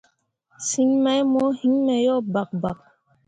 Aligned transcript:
Siŋ 0.67 0.89
mai 1.03 1.21
mo 1.31 1.43
heme 1.59 1.95
yo 2.05 2.15
bakbak. 2.33 2.77